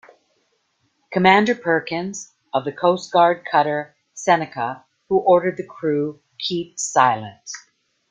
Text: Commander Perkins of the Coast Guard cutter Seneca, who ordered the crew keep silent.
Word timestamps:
Commander 1.13 1.53
Perkins 1.53 2.33
of 2.55 2.65
the 2.65 2.71
Coast 2.71 3.11
Guard 3.11 3.45
cutter 3.45 3.95
Seneca, 4.15 4.83
who 5.09 5.19
ordered 5.19 5.57
the 5.57 5.63
crew 5.67 6.23
keep 6.39 6.79
silent. 6.79 7.47